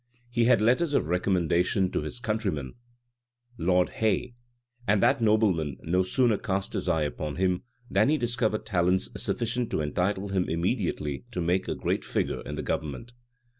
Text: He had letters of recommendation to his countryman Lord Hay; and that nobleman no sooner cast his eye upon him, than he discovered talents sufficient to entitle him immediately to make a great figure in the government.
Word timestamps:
He 0.31 0.45
had 0.45 0.61
letters 0.61 0.95
of 0.95 1.05
recommendation 1.05 1.91
to 1.91 2.01
his 2.01 2.19
countryman 2.19 2.73
Lord 3.59 3.89
Hay; 3.89 4.33
and 4.87 5.03
that 5.03 5.21
nobleman 5.21 5.77
no 5.83 6.01
sooner 6.01 6.39
cast 6.39 6.73
his 6.73 6.89
eye 6.89 7.03
upon 7.03 7.35
him, 7.35 7.61
than 7.87 8.09
he 8.09 8.17
discovered 8.17 8.65
talents 8.65 9.11
sufficient 9.21 9.69
to 9.69 9.81
entitle 9.81 10.29
him 10.29 10.49
immediately 10.49 11.25
to 11.29 11.39
make 11.39 11.67
a 11.67 11.75
great 11.75 12.03
figure 12.03 12.41
in 12.41 12.55
the 12.55 12.63
government. 12.63 13.13